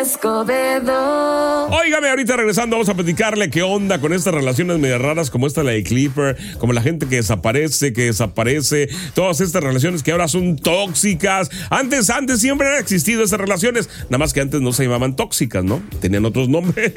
Escobedo. 0.00 1.66
Óigame, 1.68 2.08
ahorita 2.08 2.34
regresando 2.36 2.76
vamos 2.76 2.88
a 2.88 2.94
platicarle 2.94 3.50
qué 3.50 3.62
onda 3.62 4.00
con 4.00 4.14
estas 4.14 4.32
relaciones 4.32 4.78
medio 4.78 4.98
raras 4.98 5.30
como 5.30 5.46
esta 5.46 5.62
la 5.62 5.72
de 5.72 5.82
Clipper, 5.82 6.38
como 6.58 6.72
la 6.72 6.80
gente 6.80 7.06
que 7.06 7.16
desaparece, 7.16 7.92
que 7.92 8.06
desaparece, 8.06 8.88
todas 9.14 9.42
estas 9.42 9.62
relaciones 9.62 10.02
que 10.02 10.12
ahora 10.12 10.26
son 10.26 10.56
tóxicas. 10.56 11.50
Antes, 11.68 12.08
antes 12.08 12.40
siempre 12.40 12.66
han 12.68 12.80
existido 12.80 13.22
esas 13.22 13.38
relaciones, 13.38 13.90
nada 14.04 14.18
más 14.18 14.32
que 14.32 14.40
antes 14.40 14.62
no 14.62 14.72
se 14.72 14.84
llamaban 14.84 15.16
tóxicas, 15.16 15.64
¿no? 15.64 15.82
Tenían 16.00 16.24
otros 16.24 16.48
nombres. 16.50 16.94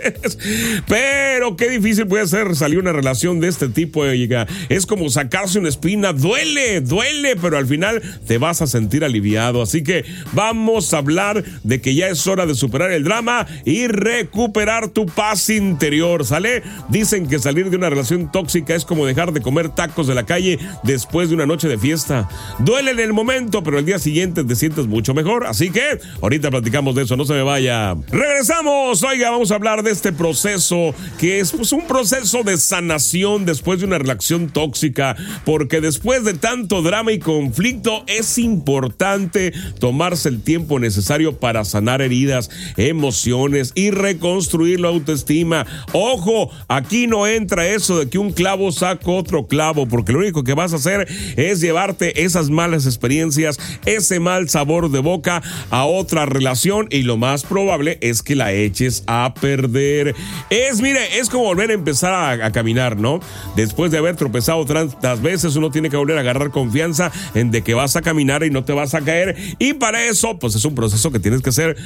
Pero 0.88 1.58
qué 1.58 1.70
difícil 1.70 2.08
puede 2.08 2.26
ser 2.28 2.56
salir 2.56 2.80
una 2.80 2.94
relación 2.94 3.42
de 3.42 3.50
este 3.50 3.68
tipo, 3.68 4.02
oiga. 4.02 4.48
Es 4.70 4.86
como 4.86 5.10
sacarse 5.10 5.60
una 5.60 5.70
espina, 5.70 6.14
duele, 6.14 6.80
duele, 6.80 7.36
pero 7.36 7.58
al 7.58 7.68
final 7.68 8.02
te 8.26 8.38
vas 8.38 8.62
a 8.62 8.68
sentir 8.68 9.04
aliviado. 9.04 9.62
Así 9.62 9.84
que 9.84 10.06
vamos 10.32 10.94
a 10.94 11.00
hablar 11.00 11.44
de 11.64 11.82
que 11.82 11.96
ya 11.96 12.08
es 12.08 12.26
hora 12.28 12.46
de 12.46 12.56
superar 12.56 12.93
el 12.96 13.04
drama 13.04 13.48
y 13.66 13.88
recuperar 13.88 14.90
tu 14.90 15.06
paz 15.06 15.50
interior, 15.50 16.26
¿sale? 16.26 16.64
Dicen 16.90 17.28
que 17.28 17.40
salir 17.40 17.70
de 17.70 17.78
una 17.78 17.90
relación 17.90 18.32
tóxica 18.32 18.76
es 18.76 18.86
como 18.86 19.06
dejar 19.06 19.34
de 19.34 19.42
comer 19.42 19.70
tacos 19.70 20.08
de 20.08 20.16
la 20.16 20.26
calle 20.26 20.60
después 20.84 21.30
de 21.30 21.36
una 21.36 21.46
noche 21.46 21.68
de 21.68 21.78
fiesta. 21.78 22.30
Duele 22.60 22.92
en 22.92 23.00
el 23.00 23.14
momento, 23.14 23.64
pero 23.64 23.80
el 23.80 23.86
día 23.86 24.00
siguiente 24.00 24.44
te 24.44 24.56
sientes 24.56 24.88
mucho 24.88 25.14
mejor. 25.14 25.46
Así 25.46 25.70
que 25.70 26.00
ahorita 26.22 26.52
platicamos 26.52 26.96
de 26.96 27.04
eso, 27.04 27.16
no 27.16 27.26
se 27.26 27.34
me 27.34 27.44
vaya. 27.44 27.96
Regresamos, 28.12 29.04
oiga, 29.04 29.32
vamos 29.32 29.52
a 29.52 29.56
hablar 29.56 29.84
de 29.84 29.92
este 29.92 30.12
proceso 30.12 30.94
que 31.20 31.40
es 31.40 31.52
pues, 31.52 31.72
un 31.72 31.88
proceso 31.88 32.44
de 32.44 32.58
sanación 32.58 33.46
después 33.46 33.80
de 33.80 33.86
una 33.86 33.98
relación 33.98 34.50
tóxica, 34.50 35.16
porque 35.46 35.82
después 35.82 36.24
de 36.24 36.34
tanto 36.34 36.82
drama 36.82 37.12
y 37.12 37.20
conflicto 37.20 38.04
es 38.08 38.38
importante 38.38 39.54
tomarse 39.80 40.30
el 40.30 40.42
tiempo 40.42 40.80
necesario 40.80 41.38
para 41.38 41.66
sanar 41.66 42.02
heridas, 42.02 42.50
emociones 42.90 43.72
y 43.76 43.92
reconstruir 43.92 44.80
la 44.80 44.90
autoestima. 44.90 45.66
Ojo, 45.92 46.50
aquí 46.68 47.08
no 47.08 47.28
entra 47.28 47.68
eso 47.68 48.00
de 48.00 48.10
que 48.10 48.18
un 48.18 48.32
clavo 48.32 48.72
saca 48.72 49.10
otro 49.12 49.48
clavo, 49.48 49.88
porque 49.88 50.14
lo 50.14 50.20
único 50.20 50.44
que 50.44 50.54
vas 50.54 50.74
a 50.74 50.78
hacer 50.78 51.08
es 51.38 51.62
llevarte 51.62 52.24
esas 52.24 52.50
malas 52.50 52.86
experiencias, 52.86 53.60
ese 53.86 54.20
mal 54.20 54.50
sabor 54.50 54.92
de 54.92 55.00
boca 55.00 55.42
a 55.70 55.86
otra 55.86 56.26
relación 56.26 56.88
y 56.90 57.04
lo 57.04 57.18
más 57.18 57.44
probable 57.44 57.98
es 58.02 58.22
que 58.22 58.36
la 58.36 58.54
eches 58.54 59.04
a 59.08 59.34
perder. 59.40 60.16
Es, 60.50 60.82
mire, 60.82 61.20
es 61.20 61.30
como 61.30 61.46
volver 61.46 61.72
a 61.72 61.74
empezar 61.74 62.42
a, 62.42 62.52
caminar, 62.52 62.98
¿no? 62.98 63.20
Después 63.56 63.92
de 63.92 63.98
haber 63.98 64.16
tropezado 64.16 64.66
tantas 64.66 65.22
veces, 65.22 65.56
uno 65.56 65.72
tiene 65.72 65.90
que 65.90 65.98
volver 65.98 66.18
a 66.18 66.22
agarrar 66.22 66.52
confianza 66.52 67.12
en 67.34 67.52
de 67.52 67.62
que 67.62 67.74
vas 67.74 67.96
a 67.96 68.02
caminar 68.02 68.44
y 68.44 68.50
no 68.50 68.64
te 68.64 68.74
vas 68.74 68.94
a 68.94 69.02
caer. 69.02 69.36
Y 69.60 69.74
para 69.74 70.06
eso, 70.06 70.38
pues 70.40 70.56
es 70.56 70.66
un 70.66 70.76
proceso 70.76 71.12
que 71.12 71.20
tienes 71.20 71.42
que 71.42 71.50
hacer 71.50 71.78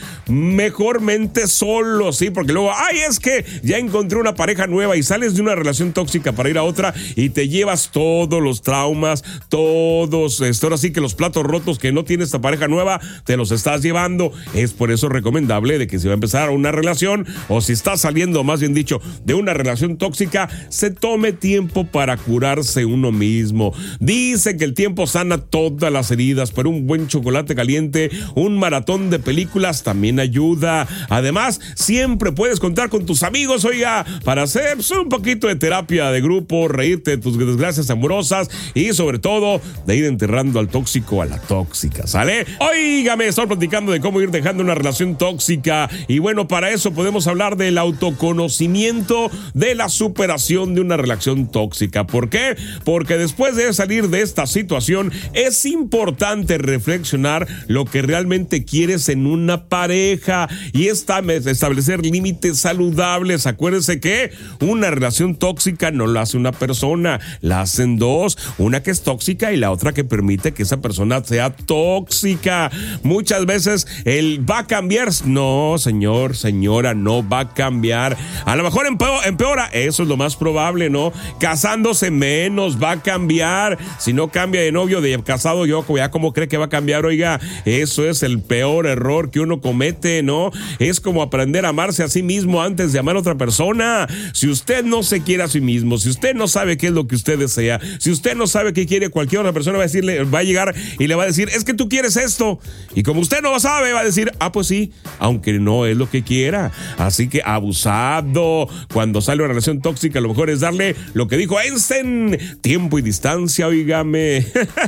mejormente 0.88 1.48
solo, 1.48 2.14
¿sí? 2.14 2.30
Porque 2.30 2.54
luego, 2.54 2.72
ay, 2.74 3.00
es 3.10 3.20
que 3.20 3.44
ya 3.62 3.78
encontré 3.78 4.18
una 4.18 4.36
pareja 4.36 4.68
nueva 4.68 4.96
y 4.96 5.04
sales 5.04 5.36
de 5.36 5.42
una 5.42 5.54
relación 5.54 5.92
tóxica 5.92 6.32
para 6.32 6.50
ir 6.50 6.58
a 6.58 6.64
otra 6.64 6.94
y 7.18 7.30
te 7.30 7.50
llevas 7.50 7.90
todos 7.92 8.42
los 8.42 8.62
traumas, 8.62 9.22
todos, 9.50 10.40
esto 10.40 10.68
ahora 10.68 10.78
sí 10.78 10.94
que 10.94 11.02
los 11.02 11.14
platos 11.14 11.44
rotos 11.44 11.78
que 11.78 11.92
no 11.92 12.06
tiene 12.06 12.24
esta 12.24 12.40
pareja 12.40 12.70
nueva, 12.70 13.02
te 13.26 13.36
los 13.36 13.52
estás 13.52 13.82
llevando. 13.82 14.32
Es 14.54 14.72
por 14.72 14.90
eso 14.90 15.10
recomendable 15.10 15.78
de 15.78 15.88
que 15.88 16.00
si 16.00 16.08
va 16.08 16.14
a 16.14 16.16
empezar 16.16 16.52
una 16.52 16.72
relación 16.72 17.28
o 17.50 17.60
si 17.60 17.74
está 17.74 17.98
saliendo, 17.98 18.46
más 18.46 18.62
bien 18.62 18.74
dicho, 18.74 19.02
de 19.26 19.34
una 19.34 19.54
relación 19.54 19.98
tóxica, 19.98 20.48
se 20.70 20.90
tome 20.90 21.34
tiempo 21.34 21.86
para 21.86 22.16
curarse 22.16 22.86
uno 22.86 23.12
mismo. 23.12 23.74
Dice 24.00 24.56
que 24.56 24.64
el 24.64 24.74
tiempo 24.74 25.06
sana 25.06 25.40
todas 25.40 25.92
las 25.92 26.12
heridas, 26.12 26.52
pero 26.52 26.70
un 26.70 26.88
buen 26.88 27.08
chocolate 27.08 27.56
caliente, 27.56 28.10
un 28.36 28.58
maratón 28.58 29.10
de 29.10 29.20
películas 29.20 29.84
también 29.84 30.22
ayuda. 30.22 30.77
Además, 31.10 31.60
siempre 31.76 32.32
puedes 32.32 32.60
contar 32.60 32.90
con 32.90 33.06
tus 33.06 33.24
amigos, 33.24 33.66
oiga, 33.66 34.06
para 34.24 34.44
hacer 34.44 34.78
un 35.02 35.10
poquito 35.10 35.48
de 35.48 35.56
terapia 35.56 36.12
de 36.12 36.22
grupo, 36.22 36.68
reírte 36.68 37.12
de 37.12 37.18
tus 37.18 37.38
desgracias 37.38 37.90
amorosas 37.90 38.50
y 38.74 38.94
sobre 38.94 39.20
todo 39.20 39.62
de 39.86 39.96
ir 39.96 40.06
enterrando 40.06 40.60
al 40.60 40.68
tóxico 40.68 41.22
a 41.22 41.26
la 41.26 41.40
tóxica, 41.40 42.06
¿sale? 42.08 42.46
Óigame, 42.60 43.28
estoy 43.28 43.48
platicando 43.48 43.92
de 43.92 44.02
cómo 44.02 44.22
ir 44.22 44.32
dejando 44.32 44.64
una 44.64 44.76
relación 44.76 45.18
tóxica 45.18 45.90
y 46.08 46.20
bueno, 46.20 46.48
para 46.48 46.72
eso 46.72 46.92
podemos 46.92 47.28
hablar 47.28 47.58
del 47.58 47.78
autoconocimiento 47.78 49.32
de 49.54 49.76
la 49.76 49.90
superación 49.90 50.76
de 50.76 50.82
una 50.82 50.98
relación 50.98 51.50
tóxica. 51.50 52.06
¿Por 52.06 52.30
qué? 52.30 52.56
Porque 52.84 53.18
después 53.18 53.56
de 53.56 53.74
salir 53.74 54.10
de 54.10 54.22
esta 54.22 54.48
situación 54.48 55.12
es 55.34 55.66
importante 55.66 56.58
reflexionar 56.58 57.48
lo 57.68 57.86
que 57.86 58.02
realmente 58.02 58.66
quieres 58.66 59.10
en 59.10 59.26
una 59.26 59.68
pareja 59.70 60.50
y 60.74 60.88
esta, 60.88 61.20
establecer 61.20 62.06
límites 62.06 62.60
saludables. 62.60 63.48
Acuérdense 63.48 64.00
que 64.00 64.32
una 64.62 64.90
relación 64.90 65.36
tóxica 65.36 65.92
no 65.92 66.08
la 66.08 66.22
hace 66.22 66.38
una 66.38 66.52
persona, 66.52 67.20
la 67.42 67.62
hacen 67.62 67.98
dos, 67.98 68.38
una 68.58 68.82
que 68.84 68.92
es 68.92 69.02
tóxica 69.02 69.52
y 69.52 69.58
la 69.58 69.72
otra 69.72 69.94
que 69.94 70.04
permite 70.04 70.54
que 70.54 70.64
esa 70.64 70.82
persona 70.82 71.24
sea 71.24 71.56
tóxica. 71.56 72.72
Muchas 73.04 73.46
veces 73.46 73.88
el 74.06 74.50
va 74.50 74.60
a 74.60 74.68
cambiar, 74.68 75.10
no, 75.26 75.76
señor, 75.78 76.36
señora, 76.36 76.94
no 76.94 77.28
va 77.28 77.42
a 77.42 77.54
cambiar. 77.54 78.18
A 78.46 78.56
lo 78.56 78.64
mejor 78.64 78.88
empeora, 78.88 79.66
eso 79.74 80.04
es 80.04 80.10
lo 80.10 80.18
más 80.18 80.36
probable, 80.36 80.90
¿no? 80.90 81.12
Casándose 81.40 82.12
menos 82.12 82.82
va 82.82 82.92
a 82.92 83.02
cambiar. 83.02 83.78
Si 84.00 84.14
no 84.14 84.30
cambia 84.30 84.62
de 84.62 84.72
novio, 84.72 85.02
de 85.02 85.18
casado, 85.24 85.66
yo 85.66 85.86
ya 85.96 86.12
como 86.12 86.34
cree 86.34 86.48
que 86.48 86.58
va 86.58 86.66
a 86.66 86.70
cambiar, 86.70 87.06
oiga, 87.06 87.40
eso 87.66 88.08
es 88.08 88.24
el 88.24 88.40
peor 88.40 88.86
error 88.86 89.32
que 89.32 89.40
uno 89.40 89.62
comete, 89.62 90.24
¿no? 90.24 90.47
Es 90.80 91.00
como 91.00 91.22
aprender 91.22 91.66
a 91.66 91.70
amarse 91.70 92.04
a 92.04 92.10
sí 92.10 92.24
mismo 92.24 92.62
antes 92.62 92.94
de 92.94 93.00
amar 93.00 93.16
a 93.16 93.20
otra 93.20 93.36
persona. 93.36 94.08
Si 94.34 94.48
usted 94.48 94.84
no 94.84 95.04
se 95.04 95.22
quiere 95.22 95.44
a 95.44 95.48
sí 95.48 95.62
mismo, 95.62 95.98
si 95.98 96.10
usted 96.10 96.36
no 96.36 96.48
sabe 96.48 96.78
qué 96.78 96.88
es 96.88 96.94
lo 96.94 97.08
que 97.08 97.16
usted 97.16 97.38
desea, 97.40 97.80
si 98.00 98.12
usted 98.12 98.36
no 98.36 98.48
sabe 98.48 98.74
qué 98.74 98.86
quiere, 98.86 99.10
cualquier 99.10 99.42
otra 99.42 99.54
persona 99.54 99.78
va 99.78 99.84
a 99.84 99.88
decirle, 99.88 100.24
va 100.24 100.40
a 100.40 100.44
llegar 100.44 100.76
y 101.00 101.08
le 101.08 101.16
va 101.16 101.24
a 101.24 101.28
decir, 101.28 101.50
es 101.50 101.64
que 101.64 101.74
tú 101.74 101.90
quieres 101.90 102.18
esto. 102.18 102.60
Y 102.96 103.04
como 103.04 103.22
usted 103.22 103.42
no 103.42 103.52
lo 103.52 103.60
sabe, 103.60 103.94
va 103.94 104.02
a 104.02 104.06
decir, 104.06 104.32
ah, 104.40 104.52
pues 104.52 104.68
sí, 104.68 104.92
aunque 105.20 105.54
no 105.54 105.86
es 105.86 105.98
lo 105.98 106.10
que 106.10 106.24
quiera. 106.24 106.72
Así 106.98 107.28
que 107.28 107.42
abusado. 107.44 108.68
Cuando 108.94 109.22
sale 109.22 109.42
una 109.42 109.50
relación 109.50 109.82
tóxica, 109.82 110.20
lo 110.22 110.30
mejor 110.30 110.50
es 110.50 110.60
darle 110.60 110.96
lo 111.14 111.28
que 111.28 111.38
dijo 111.38 111.60
Einstein, 111.60 112.38
tiempo 112.62 113.00
y 113.00 113.02
distancia, 113.02 113.68
oígame. 113.68 114.46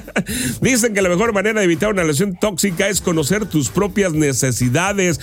Dicen 0.61 0.93
que 0.93 1.01
la 1.01 1.09
mejor 1.09 1.33
manera 1.33 1.59
de 1.59 1.65
evitar 1.65 1.91
una 1.91 2.01
relación 2.01 2.35
tóxica 2.39 2.89
es 2.89 3.01
conocer 3.01 3.45
tus 3.45 3.69
propias 3.69 4.13
necesidades 4.13 5.19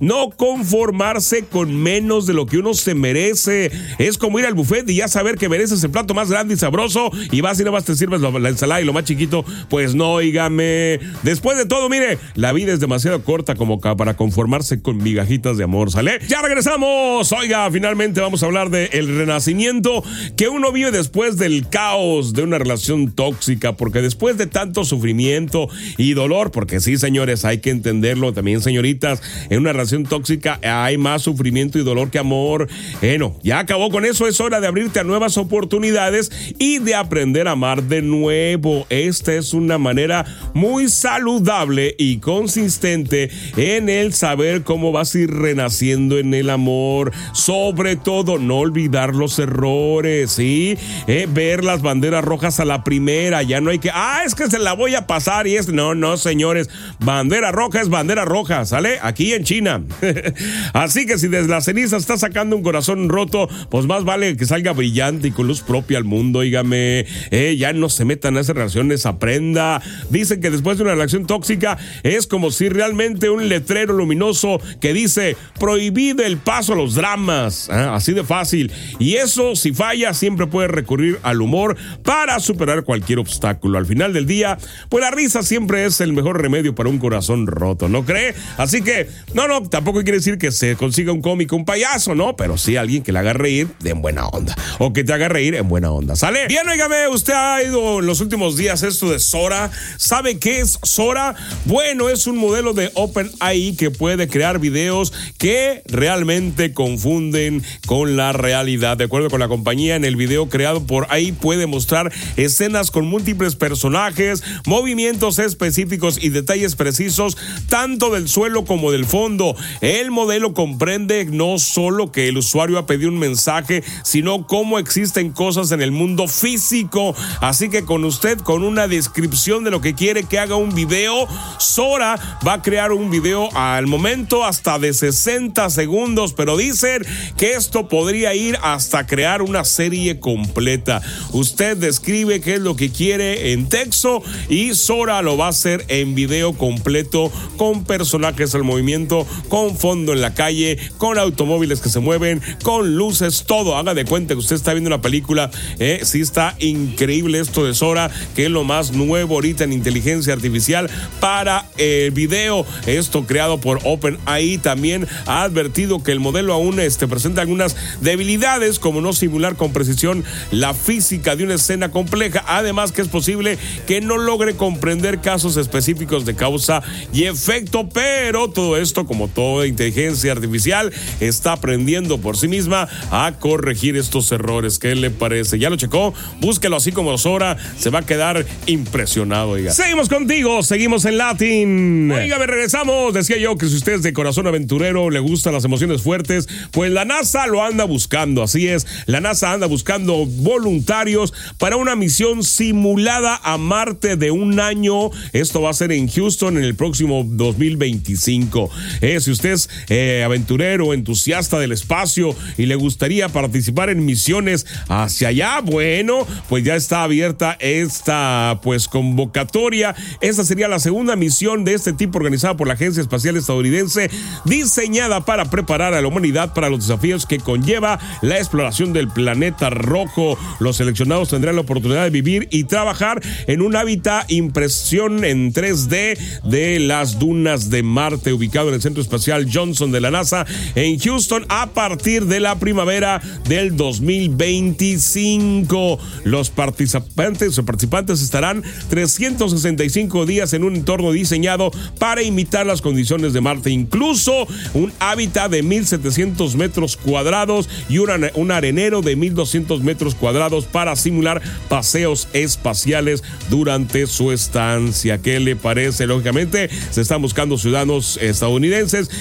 no 0.00 0.30
conformarse 0.30 1.44
con 1.44 1.74
menos 1.76 2.26
de 2.26 2.34
lo 2.34 2.46
que 2.46 2.58
uno 2.58 2.74
se 2.74 2.94
merece. 2.94 3.70
Es 3.98 4.18
como 4.18 4.38
ir 4.38 4.46
al 4.46 4.54
buffet 4.54 4.88
y 4.88 4.96
ya 4.96 5.08
saber 5.08 5.36
que 5.36 5.48
mereces 5.48 5.82
el 5.84 5.90
plato 5.90 6.14
más 6.14 6.30
grande 6.30 6.54
y 6.54 6.56
sabroso 6.56 7.10
y 7.30 7.40
vas 7.40 7.60
y 7.60 7.64
no 7.64 7.72
vas 7.72 7.84
te 7.84 7.94
sirves 7.94 8.20
la 8.20 8.48
ensalada 8.48 8.80
y 8.80 8.84
lo 8.84 8.92
más 8.92 9.04
chiquito. 9.04 9.44
Pues 9.68 9.94
no, 9.94 10.12
oígame. 10.14 11.00
Después 11.22 11.56
de 11.58 11.66
todo, 11.66 11.88
mire, 11.88 12.18
la 12.34 12.52
vida 12.52 12.72
es 12.72 12.80
demasiado 12.80 13.22
corta 13.22 13.54
como 13.54 13.80
para 13.80 14.16
conformarse 14.16 14.82
con 14.82 14.98
migajitas 14.98 15.56
de 15.56 15.64
amor, 15.64 15.90
¿sale? 15.90 16.18
Ya 16.28 16.42
regresamos. 16.42 17.32
Oiga, 17.32 17.70
finalmente 17.70 18.20
vamos 18.20 18.42
a 18.42 18.46
hablar 18.46 18.70
del 18.70 18.88
el 18.92 19.16
renacimiento 19.16 20.02
que 20.36 20.48
uno 20.48 20.72
vive 20.72 20.90
después 20.90 21.36
del 21.36 21.68
caos 21.68 22.32
de 22.32 22.42
una 22.42 22.58
relación 22.58 23.12
tóxica, 23.12 23.76
porque 23.76 24.02
después 24.02 24.36
de 24.38 24.46
tanto 24.46 24.84
sufrimiento 24.84 25.68
y 25.96 26.14
dolor, 26.14 26.50
porque 26.50 26.80
sí, 26.80 26.96
señores, 26.96 27.44
hay 27.44 27.58
que 27.58 27.70
entenderlo 27.70 28.32
también, 28.32 28.60
señoritas, 28.60 29.22
en 29.48 29.60
una 29.60 29.72
relación 29.72 30.04
tóxica 30.04 30.58
hay 30.62 30.98
más 30.98 31.22
sufrimiento 31.22 31.78
y 31.78 31.84
dolor 31.84 32.10
que 32.10 32.18
amor. 32.18 32.68
Bueno, 33.00 33.36
ya 33.42 33.58
acabó 33.58 33.90
con 33.90 34.04
eso, 34.04 34.26
es 34.26 34.40
hora 34.40 34.60
de 34.60 34.66
abrirte 34.66 35.00
a 35.00 35.04
nuevas 35.04 35.36
oportunidades 35.36 36.30
y 36.58 36.78
de 36.78 36.94
aprender 36.94 37.48
a 37.48 37.52
amar 37.52 37.84
de 37.84 38.02
nuevo. 38.02 38.86
Esta 38.90 39.34
es 39.34 39.54
una 39.54 39.78
manera 39.78 40.24
muy 40.54 40.88
saludable 40.88 41.94
y 41.98 42.18
consistente 42.18 43.30
en 43.56 43.88
el 43.88 44.12
saber 44.12 44.62
cómo 44.62 44.92
vas 44.92 45.14
a 45.14 45.20
ir 45.20 45.30
renaciendo 45.30 46.18
en 46.18 46.34
el 46.34 46.50
amor. 46.50 47.12
Sobre 47.32 47.96
todo, 47.96 48.38
no 48.38 48.58
olvidar 48.58 49.14
los 49.14 49.38
errores, 49.38 50.32
¿sí? 50.32 50.76
Eh, 51.06 51.26
ver 51.28 51.64
las 51.64 51.82
banderas 51.82 52.24
rojas 52.24 52.60
a 52.60 52.64
la 52.64 52.84
primera. 52.84 53.42
Ya 53.42 53.60
no 53.60 53.70
hay 53.70 53.78
que, 53.78 53.90
ah, 53.92 54.22
es 54.24 54.34
que 54.34 54.48
se 54.48 54.58
la 54.58 54.72
voy 54.72 54.94
a 54.94 55.06
pasar 55.06 55.46
y 55.46 55.56
es, 55.56 55.68
no, 55.68 55.94
no, 55.94 56.16
señores. 56.16 56.68
Bandera 56.98 57.52
roja 57.52 57.80
es 57.80 57.88
bandera 57.88 58.24
roja, 58.24 58.64
¿sale? 58.64 58.98
Aquí 59.02 59.29
en 59.34 59.44
China. 59.44 59.82
Así 60.72 61.06
que 61.06 61.18
si 61.18 61.28
desde 61.28 61.48
la 61.48 61.60
ceniza 61.60 61.96
está 61.96 62.16
sacando 62.16 62.56
un 62.56 62.62
corazón 62.62 63.08
roto, 63.08 63.48
pues 63.70 63.86
más 63.86 64.04
vale 64.04 64.36
que 64.36 64.46
salga 64.46 64.72
brillante 64.72 65.28
y 65.28 65.30
con 65.30 65.46
luz 65.46 65.60
propia 65.62 65.98
al 65.98 66.04
mundo, 66.04 66.40
dígame. 66.40 67.06
Eh, 67.30 67.56
ya 67.58 67.72
no 67.72 67.88
se 67.88 68.04
metan 68.04 68.36
a 68.36 68.40
esas 68.40 68.56
relaciones, 68.56 69.06
aprenda. 69.06 69.82
Dicen 70.10 70.40
que 70.40 70.50
después 70.50 70.78
de 70.78 70.84
una 70.84 70.92
relación 70.92 71.26
tóxica 71.26 71.78
es 72.02 72.26
como 72.26 72.50
si 72.50 72.68
realmente 72.68 73.30
un 73.30 73.48
letrero 73.48 73.94
luminoso 73.94 74.60
que 74.80 74.92
dice 74.92 75.36
prohibido 75.58 76.24
el 76.24 76.38
paso 76.38 76.72
a 76.72 76.76
los 76.76 76.94
dramas. 76.94 77.68
Ah, 77.70 77.94
así 77.94 78.12
de 78.12 78.24
fácil. 78.24 78.72
Y 78.98 79.14
eso, 79.14 79.56
si 79.56 79.72
falla, 79.72 80.14
siempre 80.14 80.46
puede 80.46 80.68
recurrir 80.68 81.18
al 81.22 81.40
humor 81.40 81.76
para 82.02 82.38
superar 82.40 82.84
cualquier 82.84 83.18
obstáculo. 83.18 83.78
Al 83.78 83.86
final 83.86 84.12
del 84.12 84.26
día, 84.26 84.58
pues 84.88 85.02
la 85.02 85.10
risa 85.10 85.42
siempre 85.42 85.84
es 85.84 86.00
el 86.00 86.12
mejor 86.12 86.40
remedio 86.40 86.74
para 86.74 86.88
un 86.88 86.98
corazón 86.98 87.46
roto, 87.46 87.88
¿no 87.88 88.04
cree? 88.04 88.34
Así 88.56 88.82
que, 88.82 89.08
no, 89.34 89.46
no, 89.46 89.62
tampoco 89.62 90.02
quiere 90.02 90.18
decir 90.18 90.38
que 90.38 90.50
se 90.50 90.76
consiga 90.76 91.12
un 91.12 91.22
cómico, 91.22 91.56
un 91.56 91.64
payaso, 91.64 92.14
¿no? 92.14 92.36
Pero 92.36 92.58
sí 92.58 92.76
alguien 92.76 93.02
que 93.02 93.12
le 93.12 93.20
haga 93.20 93.32
reír 93.32 93.68
en 93.84 94.02
buena 94.02 94.26
onda. 94.26 94.56
O 94.78 94.92
que 94.92 95.04
te 95.04 95.12
haga 95.12 95.28
reír 95.28 95.54
en 95.54 95.68
buena 95.68 95.90
onda. 95.90 96.16
¿Sale? 96.16 96.46
Bien, 96.48 96.68
oígame, 96.68 97.08
usted 97.08 97.32
ha 97.34 97.62
ido 97.62 98.00
en 98.00 98.06
los 98.06 98.20
últimos 98.20 98.56
días 98.56 98.82
esto 98.82 99.10
de 99.10 99.18
Sora. 99.18 99.70
¿Sabe 99.96 100.38
qué 100.38 100.60
es 100.60 100.78
Sora? 100.82 101.34
Bueno, 101.64 102.08
es 102.08 102.26
un 102.26 102.38
modelo 102.38 102.72
de 102.72 102.90
OpenAI 102.94 103.76
que 103.76 103.90
puede 103.90 104.28
crear 104.28 104.58
videos 104.58 105.12
que 105.38 105.82
realmente 105.86 106.72
confunden 106.72 107.62
con 107.86 108.16
la 108.16 108.32
realidad. 108.32 108.96
De 108.96 109.04
acuerdo 109.04 109.30
con 109.30 109.40
la 109.40 109.48
compañía, 109.48 109.96
en 109.96 110.04
el 110.04 110.16
video 110.16 110.48
creado 110.48 110.86
por 110.86 111.06
AI 111.10 111.32
puede 111.32 111.66
mostrar 111.66 112.12
escenas 112.36 112.90
con 112.90 113.06
múltiples 113.06 113.56
personajes, 113.56 114.42
movimientos 114.66 115.38
específicos 115.38 116.18
y 116.20 116.30
detalles 116.30 116.74
precisos, 116.76 117.36
tanto 117.68 118.10
del 118.10 118.28
suelo 118.28 118.64
como 118.64 118.90
del 118.90 119.04
fondo. 119.10 119.56
El 119.80 120.12
modelo 120.12 120.54
comprende 120.54 121.24
no 121.24 121.58
solo 121.58 122.12
que 122.12 122.28
el 122.28 122.38
usuario 122.38 122.78
ha 122.78 122.86
pedido 122.86 123.10
un 123.10 123.18
mensaje, 123.18 123.82
sino 124.04 124.46
cómo 124.46 124.78
existen 124.78 125.32
cosas 125.32 125.72
en 125.72 125.82
el 125.82 125.90
mundo 125.90 126.28
físico. 126.28 127.14
Así 127.40 127.68
que 127.68 127.84
con 127.84 128.04
usted, 128.04 128.38
con 128.38 128.62
una 128.62 128.86
descripción 128.86 129.64
de 129.64 129.72
lo 129.72 129.80
que 129.80 129.94
quiere 129.94 130.24
que 130.24 130.38
haga 130.38 130.54
un 130.54 130.74
video, 130.74 131.26
Sora 131.58 132.38
va 132.46 132.54
a 132.54 132.62
crear 132.62 132.92
un 132.92 133.10
video 133.10 133.48
al 133.56 133.86
momento 133.86 134.44
hasta 134.44 134.78
de 134.78 134.94
60 134.94 135.68
segundos, 135.70 136.32
pero 136.32 136.56
dicen 136.56 137.04
que 137.36 137.52
esto 137.52 137.88
podría 137.88 138.34
ir 138.34 138.58
hasta 138.62 139.06
crear 139.06 139.42
una 139.42 139.64
serie 139.64 140.20
completa. 140.20 141.02
Usted 141.32 141.76
describe 141.76 142.40
qué 142.40 142.54
es 142.54 142.60
lo 142.60 142.76
que 142.76 142.90
quiere 142.90 143.52
en 143.52 143.68
texto 143.68 144.22
y 144.48 144.74
Sora 144.74 145.22
lo 145.22 145.36
va 145.36 145.46
a 145.46 145.50
hacer 145.50 145.84
en 145.88 146.14
video 146.14 146.52
completo 146.52 147.32
con 147.56 147.84
personajes 147.84 148.54
al 148.54 148.64
movimiento, 148.64 148.99
con 149.06 149.76
fondo 149.76 150.12
en 150.12 150.20
la 150.20 150.34
calle, 150.34 150.78
con 150.98 151.18
automóviles 151.18 151.80
que 151.80 151.88
se 151.88 152.00
mueven, 152.00 152.40
con 152.62 152.96
luces, 152.96 153.44
todo. 153.46 153.76
Haga 153.76 153.94
de 153.94 154.04
cuenta 154.04 154.34
que 154.34 154.40
usted 154.40 154.56
está 154.56 154.72
viendo 154.72 154.88
una 154.88 155.02
película. 155.02 155.50
Eh, 155.78 156.00
sí 156.04 156.20
está 156.20 156.56
increíble 156.58 157.40
esto 157.40 157.64
de 157.64 157.74
Sora, 157.74 158.10
que 158.34 158.44
es 158.44 158.50
lo 158.50 158.64
más 158.64 158.92
nuevo 158.92 159.34
ahorita 159.34 159.64
en 159.64 159.72
inteligencia 159.72 160.32
artificial 160.32 160.90
para 161.20 161.66
el 161.76 162.10
video. 162.10 162.66
Esto 162.86 163.26
creado 163.26 163.58
por 163.58 163.80
OpenAI 163.84 164.58
también 164.58 165.06
ha 165.26 165.42
advertido 165.42 166.02
que 166.02 166.12
el 166.12 166.20
modelo 166.20 166.52
aún 166.52 166.80
este, 166.80 167.08
presenta 167.08 167.42
algunas 167.42 167.76
debilidades 168.00 168.78
como 168.78 169.00
no 169.00 169.12
simular 169.12 169.56
con 169.56 169.72
precisión 169.72 170.24
la 170.50 170.74
física 170.74 171.36
de 171.36 171.44
una 171.44 171.54
escena 171.54 171.90
compleja. 171.90 172.44
Además 172.46 172.92
que 172.92 173.02
es 173.02 173.08
posible 173.08 173.58
que 173.86 174.00
no 174.00 174.18
logre 174.18 174.54
comprender 174.54 175.20
casos 175.20 175.56
específicos 175.56 176.24
de 176.24 176.34
causa 176.34 176.82
y 177.12 177.24
efecto, 177.24 177.88
pero 177.88 178.50
todo 178.50 178.76
esto, 178.90 179.06
como 179.06 179.28
toda 179.28 179.68
inteligencia 179.68 180.32
artificial, 180.32 180.92
está 181.20 181.52
aprendiendo 181.52 182.18
por 182.18 182.36
sí 182.36 182.48
misma 182.48 182.88
a 183.12 183.34
corregir 183.38 183.96
estos 183.96 184.32
errores. 184.32 184.80
¿Qué 184.80 184.96
le 184.96 185.10
parece? 185.10 185.60
¿Ya 185.60 185.70
lo 185.70 185.76
checó? 185.76 186.12
Búsquelo 186.40 186.76
así 186.76 186.90
como 186.90 187.16
Sora. 187.18 187.56
Se 187.78 187.90
va 187.90 188.00
a 188.00 188.02
quedar 188.06 188.44
impresionado, 188.66 189.50
oiga. 189.50 189.70
Seguimos 189.70 190.08
contigo, 190.08 190.64
seguimos 190.64 191.04
en 191.04 191.18
Latin. 191.18 192.10
Oiga, 192.10 192.40
me 192.40 192.48
regresamos. 192.48 193.14
Decía 193.14 193.36
yo 193.38 193.56
que 193.56 193.68
si 193.68 193.76
usted 193.76 193.92
es 193.92 194.02
de 194.02 194.12
corazón 194.12 194.48
aventurero, 194.48 195.08
le 195.08 195.20
gustan 195.20 195.52
las 195.52 195.64
emociones 195.64 196.02
fuertes, 196.02 196.48
pues 196.72 196.90
la 196.90 197.04
NASA 197.04 197.46
lo 197.46 197.62
anda 197.62 197.84
buscando. 197.84 198.42
Así 198.42 198.66
es, 198.66 198.88
la 199.06 199.20
NASA 199.20 199.52
anda 199.52 199.68
buscando 199.68 200.26
voluntarios 200.26 201.32
para 201.58 201.76
una 201.76 201.94
misión 201.94 202.42
simulada 202.42 203.40
a 203.44 203.56
Marte 203.56 204.16
de 204.16 204.32
un 204.32 204.58
año. 204.58 205.10
Esto 205.32 205.62
va 205.62 205.70
a 205.70 205.74
ser 205.74 205.92
en 205.92 206.08
Houston 206.08 206.56
en 206.56 206.64
el 206.64 206.74
próximo 206.74 207.22
2025. 207.24 208.69
Eh, 209.00 209.20
si 209.20 209.30
usted 209.30 209.52
es 209.52 209.70
eh, 209.88 210.22
aventurero, 210.24 210.94
entusiasta 210.94 211.58
del 211.58 211.72
espacio 211.72 212.34
y 212.56 212.66
le 212.66 212.74
gustaría 212.74 213.28
participar 213.28 213.90
en 213.90 214.04
misiones 214.04 214.66
hacia 214.88 215.28
allá, 215.28 215.60
bueno, 215.60 216.26
pues 216.48 216.64
ya 216.64 216.76
está 216.76 217.02
abierta 217.02 217.56
esta 217.60 218.60
pues 218.62 218.88
convocatoria. 218.88 219.94
Esta 220.20 220.44
sería 220.44 220.68
la 220.68 220.78
segunda 220.78 221.16
misión 221.16 221.64
de 221.64 221.74
este 221.74 221.92
tipo 221.92 222.18
organizada 222.18 222.56
por 222.56 222.68
la 222.68 222.74
Agencia 222.74 223.00
Espacial 223.00 223.36
Estadounidense, 223.36 224.10
diseñada 224.44 225.24
para 225.24 225.50
preparar 225.50 225.94
a 225.94 226.00
la 226.00 226.08
humanidad 226.08 226.54
para 226.54 226.68
los 226.68 226.86
desafíos 226.86 227.26
que 227.26 227.38
conlleva 227.38 227.98
la 228.22 228.38
exploración 228.38 228.92
del 228.92 229.08
planeta 229.08 229.70
rojo. 229.70 230.38
Los 230.58 230.76
seleccionados 230.76 231.30
tendrán 231.30 231.56
la 231.56 231.62
oportunidad 231.62 232.04
de 232.04 232.10
vivir 232.10 232.48
y 232.50 232.64
trabajar 232.64 233.22
en 233.46 233.62
un 233.62 233.76
hábitat 233.76 234.30
impresión 234.30 235.24
en 235.24 235.52
3D 235.52 236.18
de 236.44 236.80
las 236.80 237.18
dunas 237.18 237.70
de 237.70 237.82
Marte, 237.82 238.32
ubicado 238.32 238.59
en 238.68 238.74
el 238.74 238.82
Centro 238.82 239.02
Espacial 239.02 239.48
Johnson 239.52 239.90
de 239.90 240.00
la 240.00 240.10
NASA 240.10 240.46
en 240.74 240.98
Houston 240.98 241.46
a 241.48 241.70
partir 241.70 242.26
de 242.26 242.40
la 242.40 242.58
primavera 242.58 243.22
del 243.48 243.76
2025. 243.76 245.98
Los 246.24 246.50
participantes 246.50 247.58
o 247.58 247.64
participantes 247.64 248.22
estarán 248.22 248.62
365 248.88 250.26
días 250.26 250.52
en 250.52 250.64
un 250.64 250.76
entorno 250.76 251.12
diseñado 251.12 251.70
para 251.98 252.22
imitar 252.22 252.66
las 252.66 252.82
condiciones 252.82 253.32
de 253.32 253.40
Marte, 253.40 253.70
incluso 253.70 254.46
un 254.74 254.92
hábitat 254.98 255.50
de 255.50 255.62
1700 255.62 256.56
metros 256.56 256.96
cuadrados 256.96 257.68
y 257.88 257.98
un 257.98 258.50
arenero 258.50 259.02
de 259.02 259.16
1200 259.16 259.82
metros 259.82 260.14
cuadrados 260.14 260.66
para 260.66 260.96
simular 260.96 261.40
paseos 261.68 262.28
espaciales 262.32 263.22
durante 263.48 264.06
su 264.06 264.32
estancia. 264.32 265.18
¿Qué 265.18 265.40
le 265.40 265.56
parece? 265.56 266.06
Lógicamente, 266.06 266.70
se 266.90 267.00
están 267.00 267.22
buscando 267.22 267.58
ciudadanos 267.58 268.18
estadounidenses 268.20 268.49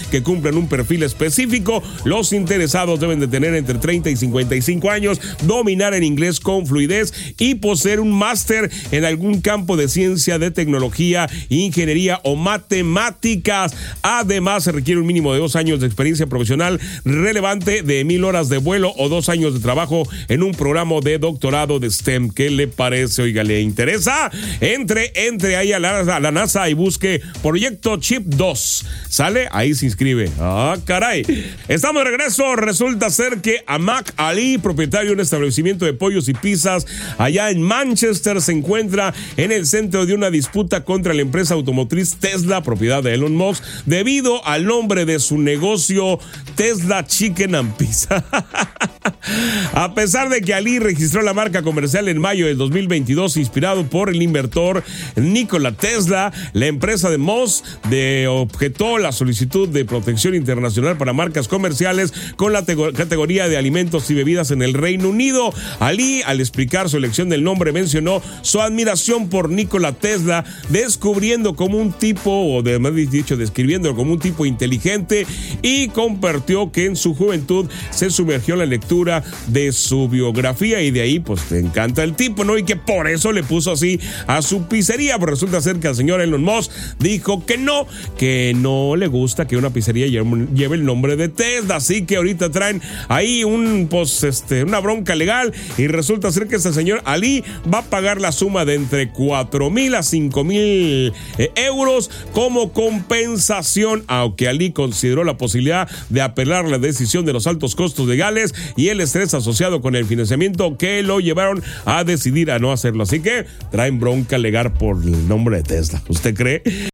que 0.10 0.24
cumplan 0.24 0.56
un 0.56 0.68
perfil 0.68 1.04
específico. 1.04 1.84
Los 2.06 2.34
interesados 2.34 3.00
deben 3.00 3.20
de 3.20 3.28
tener 3.28 3.54
entre 3.56 3.78
30 3.78 4.10
y 4.10 4.16
55 4.16 4.90
años, 4.90 5.20
dominar 5.44 5.94
en 5.94 6.04
inglés 6.04 6.40
con 6.40 6.66
fluidez 6.66 7.14
y 7.38 7.56
poseer 7.56 8.00
un 8.00 8.12
máster 8.12 8.72
en 8.92 9.06
algún 9.06 9.42
campo 9.42 9.78
de 9.78 9.88
ciencia, 9.88 10.40
de 10.40 10.52
tecnología, 10.52 11.30
ingeniería 11.50 12.20
o 12.24 12.36
matemáticas. 12.36 13.76
Además, 14.02 14.64
se 14.64 14.72
requiere 14.72 15.02
un 15.02 15.08
mínimo 15.08 15.34
de 15.34 15.40
dos 15.40 15.56
años 15.56 15.80
de 15.80 15.88
experiencia 15.88 16.28
profesional 16.28 16.80
relevante 17.06 17.84
de 17.84 18.04
mil 18.04 18.24
horas 18.24 18.50
de 18.50 18.58
vuelo 18.58 18.94
o 18.98 19.10
dos 19.10 19.30
años 19.30 19.54
de 19.54 19.60
trabajo 19.60 20.08
en 20.28 20.44
un 20.44 20.54
programa 20.54 20.96
de 21.04 21.20
doctorado 21.20 21.80
de 21.80 21.92
STEM. 21.92 22.32
¿Qué 22.32 22.50
le 22.50 22.68
parece? 22.68 23.22
Oiga, 23.22 23.44
¿le 23.44 23.62
interesa? 23.62 24.32
Entre, 24.62 25.12
entre 25.28 25.56
ahí 25.58 25.74
a 25.74 25.80
la 25.80 26.32
NASA 26.32 26.70
y 26.70 26.74
busque 26.74 27.22
Proyecto 27.42 27.98
Chip 27.98 28.24
2. 28.26 28.86
¿Sale? 29.20 29.50
Ahí 29.52 29.76
se 29.76 29.86
inscribe. 29.86 30.32
Ah, 30.40 30.78
caray. 30.86 31.26
Estamos 31.68 32.06
de 32.06 32.10
regreso. 32.10 32.56
Resulta 32.56 33.10
ser 33.10 33.42
que 33.42 33.66
Amak 33.68 34.14
Ali, 34.16 34.58
propietario 34.60 35.10
de 35.10 35.16
un 35.16 35.20
establecimiento 35.20 35.84
de 35.84 35.92
pollos 35.92 36.30
y 36.30 36.34
pizzas 36.34 36.88
allá 37.18 37.50
en 37.50 37.62
Manchester, 37.62 38.42
se 38.42 38.54
encuentra 38.54 39.14
en 39.36 39.52
el 39.52 39.68
centro 39.68 40.06
de 40.06 40.14
una 40.14 40.32
disputa 40.32 40.86
contra 40.86 41.14
la 41.14 41.22
empresa 41.22 41.54
automotriz 41.54 42.16
Tesla, 42.16 42.64
propiedad 42.64 43.04
de 43.04 43.16
Elon 43.16 43.36
Musk, 43.36 43.62
debido 43.86 44.48
al 44.48 44.64
nombre 44.64 45.04
de 45.04 45.20
su 45.20 45.38
negocio 45.38 46.18
Tesla 46.56 47.06
Chicken 47.06 47.56
and 47.56 47.76
Pizza. 47.76 48.24
A 49.74 49.94
pesar 49.96 50.30
de 50.30 50.40
que 50.40 50.54
Ali 50.54 50.80
registró 50.80 51.22
la 51.24 51.34
marca 51.34 51.62
comercial 51.62 52.08
en 52.08 52.20
mayo 52.20 52.46
del 52.46 52.58
2022, 52.58 53.36
inspirado 53.36 53.86
por 53.86 54.10
el 54.10 54.22
inversor 54.22 54.82
Nikola 55.18 55.74
Tesla, 55.74 56.32
la 56.54 56.68
empresa 56.68 57.10
de 57.10 57.18
Moss 57.18 57.64
de 57.90 58.28
objetó 58.30 58.98
la 58.98 59.09
solicitud 59.12 59.68
de 59.70 59.86
protección 59.86 60.36
internacional 60.36 60.98
para 60.98 61.14
marcas 61.14 61.48
comerciales 61.48 62.14
con 62.36 62.54
la 62.54 62.64
categoría 62.66 63.48
de 63.48 63.58
alimentos 63.58 64.10
y 64.10 64.14
bebidas 64.14 64.52
en 64.52 64.62
el 64.62 64.74
Reino 64.74 65.10
Unido. 65.10 65.54
Ali, 65.80 66.22
al 66.24 66.40
explicar 66.40 66.90
su 66.90 66.98
elección 66.98 67.30
del 67.30 67.44
nombre, 67.44 67.72
mencionó 67.72 68.22
su 68.42 68.62
admiración 68.62 69.30
por 69.30 69.50
Nikola 69.50 69.94
Tesla, 69.94 70.46
descubriendo 70.70 71.56
como 71.56 71.78
un 71.78 71.92
tipo, 71.92 72.32
o 72.32 72.62
de 72.62 72.80
más 72.80 72.94
dicho, 72.96 73.38
describiendo 73.38 73.96
como 73.96 74.14
un 74.14 74.20
tipo 74.20 74.46
inteligente 74.46 75.26
y 75.62 75.88
compartió 75.90 76.72
que 76.72 76.86
en 76.86 76.96
su 76.96 77.16
juventud 77.16 77.70
se 77.92 78.10
sumergió 78.10 78.56
la 78.56 78.66
lectura 78.66 79.24
de 79.48 79.72
su 79.72 80.10
biografía 80.10 80.82
y 80.82 80.92
de 80.92 81.02
ahí 81.02 81.20
pues 81.20 81.50
le 81.52 81.60
encanta 81.60 82.04
el 82.04 82.16
tipo, 82.16 82.44
¿no? 82.44 82.58
Y 82.58 82.64
que 82.64 82.76
por 82.76 83.08
eso 83.08 83.32
le 83.32 83.44
puso 83.44 83.72
así 83.72 84.00
a 84.28 84.42
su 84.42 84.68
pizzería, 84.68 85.18
pero 85.18 85.32
resulta 85.32 85.62
ser 85.62 85.80
que 85.80 85.88
el 85.88 85.96
señor 85.96 86.22
Elon 86.22 86.44
Musk 86.44 86.72
dijo 87.00 87.46
que 87.46 87.58
no, 87.58 87.88
que 88.18 88.54
no 88.56 88.96
le 89.00 89.08
gusta 89.08 89.48
que 89.48 89.58
una 89.58 89.72
pizzería 89.72 90.08
lleve 90.08 90.76
el 90.76 90.86
nombre 90.86 91.16
de 91.16 91.30
Tesla. 91.30 91.78
Así 91.78 92.06
que 92.06 92.18
ahorita 92.18 92.52
traen 92.52 92.82
ahí 93.08 93.44
un, 93.44 93.88
pues, 93.90 94.24
este, 94.24 94.64
una 94.64 94.80
bronca 94.80 95.16
legal 95.16 95.54
y 95.78 95.88
resulta 95.88 96.32
ser 96.32 96.48
que 96.48 96.58
este 96.58 96.74
señor 96.74 97.02
Ali 97.06 97.44
va 97.72 97.80
a 97.80 97.84
pagar 97.84 98.22
la 98.22 98.32
suma 98.32 98.66
de 98.66 98.76
entre 98.76 99.10
4 99.12 99.70
mil 99.70 99.96
a 99.96 100.04
5 100.04 100.44
mil 100.44 101.14
eh, 101.38 101.52
euros 101.56 102.12
como 102.34 102.72
compensación, 102.72 104.04
aunque 104.08 104.48
Ali 104.48 104.72
consideró 104.72 105.24
la 105.24 105.38
posibilidad 105.38 105.90
de 106.10 106.22
apelar 106.22 106.66
la 106.68 106.78
decisión 106.78 107.26
de 107.26 107.34
los 107.34 107.48
altos 107.48 107.76
costos 107.76 108.08
legales 108.08 108.54
y 108.76 108.90
el 108.90 109.02
estrés 109.02 109.34
asociado 109.34 109.82
con 109.82 109.96
el 109.96 110.06
financiamiento 110.06 110.78
que 110.78 111.02
lo 111.04 111.20
llevaron 111.20 111.64
a 111.86 112.04
decidir 112.04 112.52
a 112.52 112.60
no 112.60 112.72
hacerlo. 112.72 113.04
Así 113.04 113.22
que 113.22 113.46
traen 113.72 114.00
bronca 114.00 114.38
legal 114.38 114.74
por 114.74 114.98
el 114.98 115.28
nombre 115.28 115.58
de 115.58 115.64
Tesla. 115.64 116.02
¿Usted 116.08 116.36
cree? 116.36 116.90